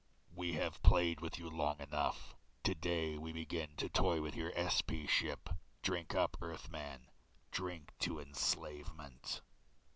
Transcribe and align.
"We 0.33 0.53
have 0.53 0.81
played 0.81 1.21
with 1.21 1.37
you 1.37 1.47
long 1.47 1.79
enough. 1.79 2.33
Today 2.63 3.19
we 3.19 3.31
begin 3.33 3.75
to 3.75 3.87
toy 3.87 4.19
with 4.19 4.35
your 4.35 4.51
SP 4.57 5.05
ship. 5.05 5.47
Drink 5.83 6.15
up, 6.15 6.37
Earthman, 6.41 7.11
drink 7.51 7.91
to 7.99 8.19
enslavement." 8.19 9.41